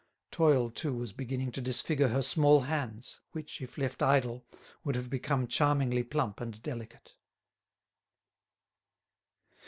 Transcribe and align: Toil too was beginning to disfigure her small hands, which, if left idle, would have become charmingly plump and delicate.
Toil 0.31 0.71
too 0.71 0.95
was 0.95 1.13
beginning 1.13 1.51
to 1.51 1.61
disfigure 1.61 2.07
her 2.07 2.23
small 2.23 2.61
hands, 2.61 3.19
which, 3.33 3.61
if 3.61 3.77
left 3.77 4.01
idle, 4.01 4.43
would 4.83 4.95
have 4.95 5.11
become 5.11 5.45
charmingly 5.45 6.01
plump 6.01 6.41
and 6.41 6.59
delicate. 6.63 7.13